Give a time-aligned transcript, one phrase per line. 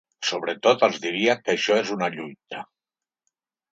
[0.27, 2.67] Sobretot els diria que això és una lluita.